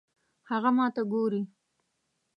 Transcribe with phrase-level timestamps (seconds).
[0.49, 1.41] هغه ماته ګوري